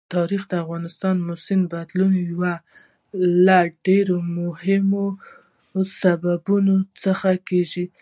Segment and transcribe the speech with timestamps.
[0.15, 2.45] تاریخ د افغانستان د موسم د بدلون یو
[3.45, 5.05] له ډېرو مهمو
[6.01, 7.85] سببونو څخه کېږي.